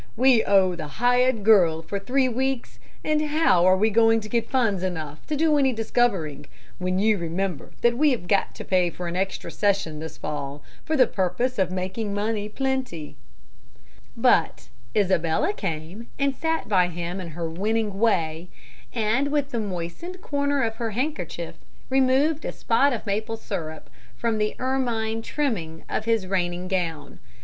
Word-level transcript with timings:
We 0.17 0.43
owe 0.43 0.73
the 0.73 0.87
hired 0.97 1.43
girl 1.43 1.83
for 1.83 1.99
three 1.99 2.27
weeks; 2.27 2.79
and 3.03 3.21
how 3.21 3.63
are 3.65 3.77
we 3.77 3.91
going 3.91 4.19
to 4.21 4.29
get 4.29 4.49
funds 4.49 4.81
enough 4.81 5.23
to 5.27 5.35
do 5.35 5.59
any 5.59 5.73
discovering, 5.73 6.47
when 6.79 6.97
you 6.97 7.19
remember 7.19 7.73
that 7.81 7.95
we 7.95 8.09
have 8.09 8.27
got 8.27 8.55
to 8.55 8.65
pay 8.65 8.89
for 8.89 9.07
an 9.07 9.15
extra 9.15 9.51
session 9.51 9.99
this 9.99 10.17
fall 10.17 10.63
for 10.83 10.97
the 10.97 11.05
purpose 11.05 11.59
of 11.59 11.69
making 11.69 12.15
money 12.15 12.49
plenty?" 12.49 13.15
[Illustration: 14.17 14.23
COLUMBUS 14.23 14.31
AT 14.31 14.33
COURT.] 14.33 14.67
But 14.95 14.99
Isabella 14.99 15.53
came 15.53 16.07
and 16.17 16.35
sat 16.35 16.67
by 16.67 16.87
him 16.87 17.21
in 17.21 17.27
her 17.27 17.47
winning 17.47 17.99
way, 17.99 18.49
and 18.95 19.27
with 19.27 19.51
the 19.51 19.59
moistened 19.59 20.19
corner 20.23 20.63
of 20.63 20.77
her 20.77 20.89
handkerchief 20.97 21.57
removed 21.91 22.43
a 22.43 22.51
spot 22.51 22.91
of 22.91 23.05
maple 23.05 23.37
syrup 23.37 23.87
from 24.17 24.39
the 24.39 24.55
ermine 24.57 25.21
trimming 25.21 25.83
of 25.87 26.05
his 26.05 26.25
reigning 26.25 26.67
gown. 26.67 27.19